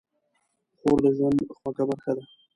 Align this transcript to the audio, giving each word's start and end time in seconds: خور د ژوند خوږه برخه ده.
خور 0.77 0.97
د 1.03 1.05
ژوند 1.17 1.39
خوږه 1.57 1.83
برخه 1.89 2.11
ده. 2.17 2.23